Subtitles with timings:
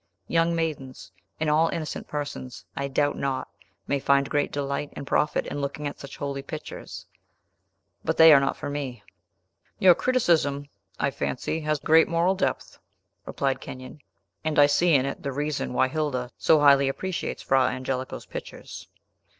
[0.27, 3.49] Young maidens, and all innocent persons, I doubt not,
[3.85, 7.05] may find great delight and profit in looking at such holy pictures.
[8.03, 9.03] But they are not for me."
[9.77, 10.67] "Your criticism,
[10.99, 12.79] I fancy, has great moral depth,"
[13.27, 13.99] replied Kenyon;
[14.43, 18.87] "and I see in it the reason why Hilda so highly appreciates Fra Angelico's pictures.